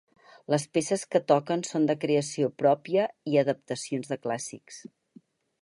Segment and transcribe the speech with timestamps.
[0.53, 4.85] Les peces que toquen són de creació pròpia i adaptacions de clàssics.